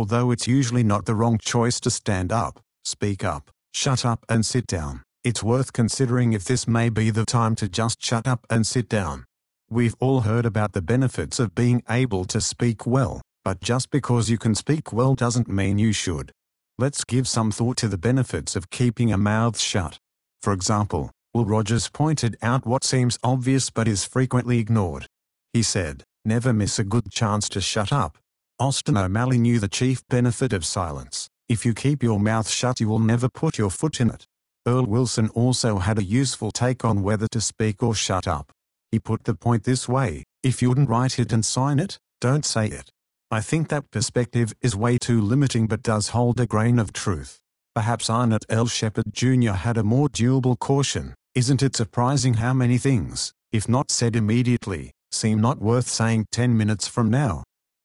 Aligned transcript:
although 0.00 0.30
it's 0.30 0.48
usually 0.48 0.82
not 0.82 1.04
the 1.04 1.14
wrong 1.14 1.36
choice 1.36 1.78
to 1.78 1.90
stand 1.90 2.32
up, 2.32 2.58
speak 2.84 3.22
up, 3.22 3.50
shut 3.70 4.02
up 4.02 4.24
and 4.30 4.46
sit 4.46 4.66
down, 4.66 5.02
it's 5.22 5.42
worth 5.42 5.74
considering 5.74 6.32
if 6.32 6.42
this 6.42 6.66
may 6.66 6.88
be 6.88 7.10
the 7.10 7.26
time 7.26 7.54
to 7.54 7.68
just 7.68 8.02
shut 8.02 8.26
up 8.26 8.46
and 8.48 8.66
sit 8.66 8.88
down. 8.88 9.26
We've 9.68 9.94
all 10.00 10.20
heard 10.22 10.46
about 10.46 10.72
the 10.72 10.80
benefits 10.80 11.38
of 11.38 11.54
being 11.54 11.82
able 11.90 12.24
to 12.32 12.40
speak 12.40 12.86
well, 12.86 13.20
but 13.44 13.60
just 13.60 13.90
because 13.90 14.30
you 14.30 14.38
can 14.38 14.54
speak 14.54 14.90
well 14.90 15.14
doesn't 15.14 15.48
mean 15.48 15.76
you 15.78 15.92
should. 15.92 16.32
Let's 16.78 17.04
give 17.04 17.28
some 17.28 17.50
thought 17.50 17.76
to 17.76 17.88
the 17.88 17.98
benefits 17.98 18.56
of 18.56 18.70
keeping 18.70 19.12
a 19.12 19.18
mouth 19.18 19.58
shut. 19.60 19.98
For 20.40 20.54
example, 20.54 21.10
Will 21.34 21.44
Rogers 21.44 21.90
pointed 21.90 22.38
out 22.40 22.64
what 22.64 22.84
seems 22.84 23.18
obvious 23.22 23.68
but 23.68 23.86
is 23.86 24.06
frequently 24.06 24.60
ignored. 24.60 25.04
He 25.52 25.62
said, 25.62 26.04
Never 26.24 26.54
miss 26.54 26.78
a 26.78 26.84
good 26.84 27.10
chance 27.10 27.50
to 27.50 27.60
shut 27.60 27.92
up. 27.92 28.16
Austin 28.60 28.98
O'Malley 28.98 29.38
knew 29.38 29.58
the 29.58 29.68
chief 29.68 30.06
benefit 30.08 30.52
of 30.52 30.66
silence. 30.66 31.30
If 31.48 31.64
you 31.64 31.72
keep 31.72 32.02
your 32.02 32.20
mouth 32.20 32.46
shut, 32.46 32.78
you 32.78 32.90
will 32.90 32.98
never 32.98 33.30
put 33.30 33.56
your 33.56 33.70
foot 33.70 34.02
in 34.02 34.10
it. 34.10 34.26
Earl 34.68 34.84
Wilson 34.84 35.30
also 35.30 35.78
had 35.78 35.98
a 35.98 36.04
useful 36.04 36.50
take 36.50 36.84
on 36.84 37.02
whether 37.02 37.26
to 37.28 37.40
speak 37.40 37.82
or 37.82 37.94
shut 37.94 38.28
up. 38.28 38.52
He 38.92 38.98
put 38.98 39.24
the 39.24 39.34
point 39.34 39.64
this 39.64 39.88
way 39.88 40.24
if 40.42 40.60
you 40.60 40.68
wouldn't 40.68 40.90
write 40.90 41.18
it 41.18 41.32
and 41.32 41.42
sign 41.42 41.78
it, 41.78 41.98
don't 42.20 42.44
say 42.44 42.66
it. 42.66 42.90
I 43.30 43.40
think 43.40 43.68
that 43.68 43.90
perspective 43.90 44.52
is 44.60 44.76
way 44.76 44.98
too 44.98 45.22
limiting 45.22 45.66
but 45.66 45.82
does 45.82 46.08
hold 46.08 46.38
a 46.38 46.44
grain 46.44 46.78
of 46.78 46.92
truth. 46.92 47.38
Perhaps 47.74 48.10
Arnott 48.10 48.44
L. 48.50 48.66
Shepard 48.66 49.06
Jr. 49.10 49.52
had 49.52 49.78
a 49.78 49.82
more 49.82 50.10
durable 50.10 50.56
caution. 50.56 51.14
Isn't 51.34 51.62
it 51.62 51.76
surprising 51.76 52.34
how 52.34 52.52
many 52.52 52.76
things, 52.76 53.32
if 53.52 53.70
not 53.70 53.90
said 53.90 54.16
immediately, 54.16 54.90
seem 55.10 55.40
not 55.40 55.62
worth 55.62 55.88
saying 55.88 56.26
10 56.30 56.58
minutes 56.58 56.86
from 56.86 57.08
now? 57.08 57.42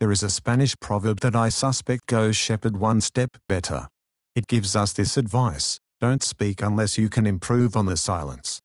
There 0.00 0.12
is 0.12 0.22
a 0.22 0.30
Spanish 0.30 0.78
proverb 0.78 1.18
that 1.20 1.34
I 1.34 1.48
suspect 1.48 2.06
goes 2.06 2.36
shepherd 2.36 2.76
one 2.76 3.00
step 3.00 3.30
better. 3.48 3.88
It 4.36 4.46
gives 4.46 4.76
us 4.76 4.92
this 4.92 5.16
advice 5.16 5.80
don't 6.00 6.22
speak 6.22 6.62
unless 6.62 6.96
you 6.96 7.08
can 7.08 7.26
improve 7.26 7.76
on 7.76 7.86
the 7.86 7.96
silence. 7.96 8.60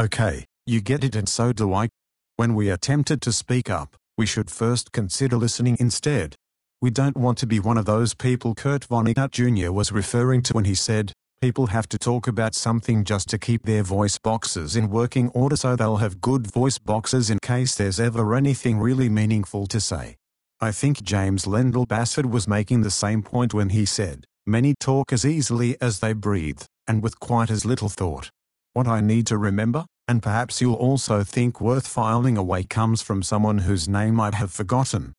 Okay, 0.00 0.46
you 0.64 0.80
get 0.80 1.04
it 1.04 1.14
and 1.14 1.28
so 1.28 1.52
do 1.52 1.74
I. 1.74 1.88
When 2.36 2.54
we 2.54 2.70
are 2.70 2.78
tempted 2.78 3.20
to 3.20 3.32
speak 3.32 3.68
up, 3.68 3.96
we 4.16 4.24
should 4.24 4.50
first 4.50 4.90
consider 4.90 5.36
listening 5.36 5.76
instead. 5.78 6.34
We 6.80 6.88
don't 6.88 7.18
want 7.18 7.36
to 7.38 7.46
be 7.46 7.60
one 7.60 7.76
of 7.76 7.84
those 7.84 8.14
people 8.14 8.54
Kurt 8.54 8.88
Vonnegut 8.88 9.32
Jr. 9.32 9.70
was 9.70 9.92
referring 9.92 10.40
to 10.44 10.54
when 10.54 10.64
he 10.64 10.74
said, 10.74 11.12
people 11.42 11.66
have 11.66 11.88
to 11.90 11.98
talk 11.98 12.26
about 12.26 12.54
something 12.54 13.04
just 13.04 13.28
to 13.28 13.38
keep 13.38 13.64
their 13.64 13.82
voice 13.82 14.16
boxes 14.16 14.74
in 14.74 14.88
working 14.88 15.28
order 15.34 15.56
so 15.56 15.76
they'll 15.76 15.96
have 15.96 16.22
good 16.22 16.50
voice 16.50 16.78
boxes 16.78 17.28
in 17.28 17.38
case 17.42 17.74
there's 17.74 18.00
ever 18.00 18.34
anything 18.34 18.78
really 18.78 19.10
meaningful 19.10 19.66
to 19.66 19.78
say. 19.78 20.17
I 20.60 20.72
think 20.72 21.02
James 21.04 21.46
Lendell 21.46 21.86
Bassett 21.86 22.26
was 22.26 22.48
making 22.48 22.80
the 22.80 22.90
same 22.90 23.22
point 23.22 23.54
when 23.54 23.68
he 23.68 23.84
said, 23.84 24.24
many 24.44 24.74
talk 24.80 25.12
as 25.12 25.24
easily 25.24 25.80
as 25.80 26.00
they 26.00 26.12
breathe, 26.12 26.62
and 26.88 27.00
with 27.00 27.20
quite 27.20 27.48
as 27.48 27.64
little 27.64 27.88
thought. 27.88 28.28
What 28.72 28.88
I 28.88 29.00
need 29.00 29.28
to 29.28 29.38
remember? 29.38 29.86
And 30.08 30.20
perhaps 30.20 30.60
you'll 30.60 30.74
also 30.74 31.22
think 31.22 31.60
worth 31.60 31.86
filing 31.86 32.36
away 32.36 32.64
comes 32.64 33.02
from 33.02 33.22
someone 33.22 33.58
whose 33.58 33.88
name 33.88 34.18
I 34.18 34.34
have 34.34 34.50
forgotten. 34.50 35.12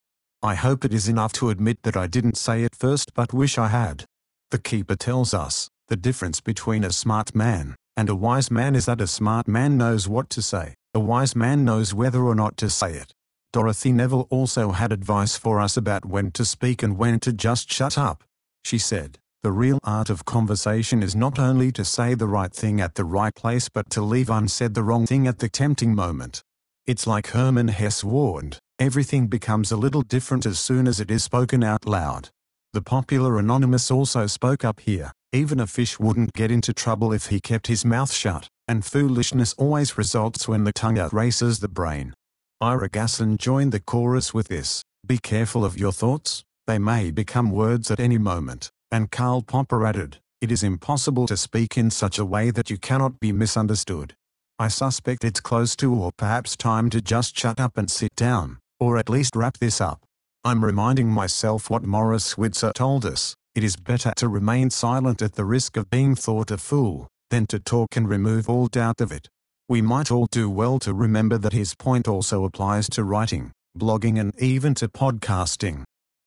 I 0.44 0.56
hope 0.56 0.84
it 0.84 0.94
is 0.94 1.08
enough 1.08 1.32
to 1.34 1.52
admit 1.52 1.84
that 1.84 1.96
I 1.96 2.08
didn't 2.08 2.38
say 2.38 2.64
it 2.64 2.76
first 2.76 3.14
but 3.14 3.34
wish 3.34 3.58
I 3.58 3.68
had. 3.68 4.04
The 4.52 4.58
keeper 4.60 4.98
tells 4.98 5.34
us, 5.34 5.70
the 5.88 5.96
difference 5.96 6.42
between 6.42 6.84
a 6.84 6.92
smart 6.92 7.34
man 7.34 7.78
and 7.96 8.10
a 8.10 8.16
wise 8.16 8.52
man 8.52 8.76
is 8.76 8.88
that 8.88 9.00
a 9.00 9.08
smart 9.08 9.48
man 9.48 9.78
knows 9.78 10.06
what 10.06 10.30
to 10.32 10.42
say, 10.42 10.74
a 10.94 11.00
wise 11.00 11.34
man 11.34 11.64
knows 11.64 11.94
whether 11.94 12.24
or 12.24 12.36
not 12.36 12.58
to 12.58 12.70
say 12.70 12.96
it. 12.96 13.14
Dorothy 13.52 13.92
Nevill 13.92 14.28
also 14.30 14.72
had 14.72 14.92
advice 14.92 15.36
for 15.36 15.60
us 15.60 15.76
about 15.76 16.06
when 16.06 16.30
to 16.32 16.46
speak 16.46 16.84
and 16.84 16.98
when 16.98 17.20
to 17.22 17.34
just 17.34 17.74
shut 17.74 17.98
up. 17.98 18.24
She 18.64 18.78
said, 18.78 19.18
the 19.42 19.52
real 19.52 19.80
art 19.84 20.12
of 20.12 20.26
conversation 20.26 21.02
is 21.02 21.16
not 21.16 21.40
only 21.40 21.72
to 21.72 21.84
say 21.84 22.14
the 22.14 22.28
right 22.28 22.54
thing 22.54 22.80
at 22.80 22.94
the 22.94 23.06
right 23.06 23.34
place 23.34 23.68
but 23.68 23.90
to 23.92 24.02
leave 24.02 24.30
unsaid 24.30 24.76
the 24.76 24.84
wrong 24.84 25.08
thing 25.08 25.26
at 25.28 25.40
the 25.40 25.50
tempting 25.50 25.96
moment. 25.96 26.44
It's 26.86 27.08
like 27.08 27.28
Hermann 27.28 27.70
Hesse 27.70 28.04
warned, 28.04 28.60
everything 28.78 29.28
becomes 29.28 29.72
a 29.72 29.78
little 29.78 30.02
different 30.04 30.46
as 30.46 30.60
soon 30.60 30.88
as 30.88 31.00
it 31.00 31.10
is 31.10 31.24
spoken 31.24 31.64
out 31.64 31.88
loud. 31.88 32.30
The 32.74 32.84
popular 32.84 33.40
anonymous 33.40 33.90
also 33.90 34.28
spoke 34.28 34.64
up 34.64 34.82
here, 34.82 35.12
even 35.34 35.60
a 35.60 35.66
fish 35.66 36.00
wouldn't 36.00 36.34
get 36.34 36.52
into 36.52 36.74
trouble 36.74 37.14
if 37.14 37.28
he 37.28 37.40
kept 37.40 37.66
his 37.66 37.84
mouth 37.84 38.12
shut, 38.12 38.48
and 38.68 38.86
foolishness 38.86 39.54
always 39.54 39.98
results 39.98 40.48
when 40.48 40.66
the 40.66 40.74
tongue 40.74 41.00
races 41.12 41.60
the 41.60 41.68
brain. 41.68 42.14
Iara 42.62 42.90
Gassen 42.90 43.38
joined 43.38 43.72
the 43.72 43.80
chorus 43.80 44.34
with 44.34 44.50
this, 44.50 44.84
be 45.08 45.18
careful 45.18 45.64
of 45.64 45.80
your 45.80 45.94
thoughts, 45.94 46.44
they 46.68 46.78
may 46.78 47.10
become 47.10 47.52
words 47.52 47.90
at 47.90 48.02
any 48.02 48.18
moment. 48.18 48.70
And 48.92 49.10
Karl 49.10 49.42
Popper 49.44 49.86
added, 49.86 50.18
It 50.42 50.52
is 50.52 50.62
impossible 50.62 51.26
to 51.28 51.38
speak 51.38 51.78
in 51.78 51.90
such 51.90 52.20
a 52.20 52.26
way 52.26 52.52
that 52.52 52.70
you 52.70 52.78
cannot 52.78 53.18
be 53.22 53.32
misunderstood. 53.32 54.14
I 54.60 54.68
suspect 54.68 55.24
it's 55.24 55.40
close 55.40 55.74
to 55.78 55.96
or 55.96 56.12
perhaps 56.18 56.58
time 56.58 56.90
to 56.90 57.02
just 57.02 57.40
shut 57.40 57.62
up 57.62 57.78
and 57.78 57.90
sit 57.90 58.14
down, 58.18 58.58
or 58.78 58.98
at 58.98 59.08
least 59.08 59.38
wrap 59.38 59.60
this 59.60 59.80
up. 59.80 60.04
I'm 60.44 60.66
reminding 60.66 61.08
myself 61.08 61.70
what 61.70 61.86
Maurice 61.86 62.26
Switzer 62.26 62.74
told 62.76 63.06
us 63.06 63.36
it 63.56 63.64
is 63.64 63.78
better 63.78 64.12
to 64.18 64.28
remain 64.28 64.70
silent 64.70 65.22
at 65.22 65.36
the 65.36 65.46
risk 65.46 65.78
of 65.78 65.90
being 65.90 66.14
thought 66.14 66.52
a 66.52 66.58
fool, 66.58 67.08
than 67.30 67.48
to 67.48 67.60
talk 67.60 67.96
and 67.96 68.10
remove 68.10 68.50
all 68.50 68.68
doubt 68.68 69.00
of 69.00 69.14
it. 69.14 69.30
We 69.70 69.84
might 69.84 70.10
all 70.10 70.26
do 70.32 70.50
well 70.50 70.80
to 70.80 70.96
remember 70.96 71.38
that 71.38 71.54
his 71.54 71.76
point 71.76 72.08
also 72.08 72.44
applies 72.44 72.90
to 72.90 73.04
writing, 73.04 73.52
blogging, 73.78 74.20
and 74.20 74.34
even 74.42 74.74
to 74.74 74.88
podcasting. 74.88 75.84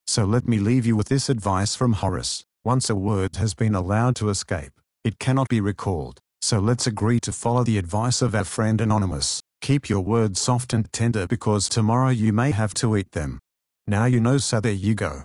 So 0.06 0.24
let 0.24 0.46
me 0.46 0.58
leave 0.58 0.86
you 0.86 0.94
with 0.94 1.08
this 1.08 1.28
advice 1.28 1.74
from 1.74 1.94
Horace. 1.94 2.44
Once 2.64 2.88
a 2.88 2.94
word 2.94 3.34
has 3.36 3.52
been 3.54 3.74
allowed 3.74 4.14
to 4.16 4.28
escape, 4.28 4.70
it 5.02 5.18
cannot 5.18 5.48
be 5.48 5.60
recalled. 5.60 6.20
So 6.40 6.60
let's 6.60 6.86
agree 6.86 7.18
to 7.18 7.32
follow 7.32 7.64
the 7.64 7.78
advice 7.78 8.22
of 8.22 8.32
our 8.36 8.44
friend 8.44 8.80
Anonymous. 8.80 9.42
Keep 9.60 9.88
your 9.88 10.02
words 10.02 10.40
soft 10.40 10.72
and 10.72 10.92
tender 10.92 11.26
because 11.26 11.68
tomorrow 11.68 12.10
you 12.10 12.32
may 12.32 12.52
have 12.52 12.74
to 12.74 12.96
eat 12.96 13.10
them. 13.10 13.40
Now 13.88 14.04
you 14.04 14.20
know, 14.20 14.38
so 14.38 14.60
there 14.60 14.70
you 14.70 14.94
go. 14.94 15.24